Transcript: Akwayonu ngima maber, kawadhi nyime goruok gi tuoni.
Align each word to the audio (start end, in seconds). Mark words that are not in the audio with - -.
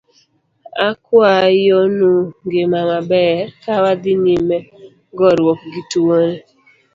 Akwayonu 0.87 2.11
ngima 2.45 2.79
maber, 2.89 3.37
kawadhi 3.63 4.13
nyime 4.23 4.57
goruok 5.17 5.59
gi 5.71 5.81
tuoni. 5.91 6.37